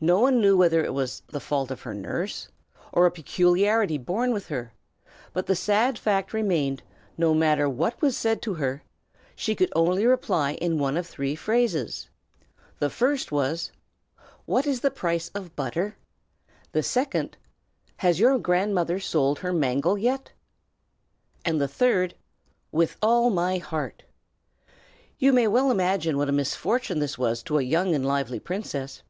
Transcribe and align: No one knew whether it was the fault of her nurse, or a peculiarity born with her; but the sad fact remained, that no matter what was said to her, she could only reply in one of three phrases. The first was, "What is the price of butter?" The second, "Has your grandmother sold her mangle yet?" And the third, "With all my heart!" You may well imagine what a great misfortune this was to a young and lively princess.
No 0.00 0.18
one 0.18 0.40
knew 0.40 0.56
whether 0.56 0.82
it 0.82 0.94
was 0.94 1.22
the 1.28 1.40
fault 1.40 1.70
of 1.70 1.82
her 1.82 1.92
nurse, 1.92 2.48
or 2.90 3.04
a 3.04 3.10
peculiarity 3.10 3.98
born 3.98 4.32
with 4.32 4.48
her; 4.48 4.72
but 5.34 5.44
the 5.44 5.54
sad 5.54 5.98
fact 5.98 6.32
remained, 6.32 6.78
that 6.78 7.18
no 7.18 7.34
matter 7.34 7.68
what 7.68 8.00
was 8.00 8.16
said 8.16 8.40
to 8.40 8.54
her, 8.54 8.82
she 9.36 9.54
could 9.54 9.70
only 9.76 10.06
reply 10.06 10.54
in 10.54 10.78
one 10.78 10.96
of 10.96 11.06
three 11.06 11.36
phrases. 11.36 12.08
The 12.78 12.88
first 12.88 13.30
was, 13.30 13.70
"What 14.46 14.66
is 14.66 14.80
the 14.80 14.90
price 14.90 15.28
of 15.34 15.54
butter?" 15.54 15.98
The 16.72 16.82
second, 16.82 17.36
"Has 17.98 18.18
your 18.18 18.38
grandmother 18.38 18.98
sold 18.98 19.40
her 19.40 19.52
mangle 19.52 19.98
yet?" 19.98 20.32
And 21.44 21.60
the 21.60 21.68
third, 21.68 22.14
"With 22.72 22.96
all 23.02 23.28
my 23.28 23.58
heart!" 23.58 24.04
You 25.18 25.30
may 25.34 25.46
well 25.46 25.70
imagine 25.70 26.16
what 26.16 26.26
a 26.30 26.32
great 26.32 26.36
misfortune 26.38 27.00
this 27.00 27.18
was 27.18 27.42
to 27.42 27.58
a 27.58 27.62
young 27.62 27.94
and 27.94 28.06
lively 28.06 28.40
princess. 28.40 29.02